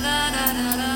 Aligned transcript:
da 0.00 0.30
da 0.30 0.52
da 0.54 0.76
da 0.76 0.91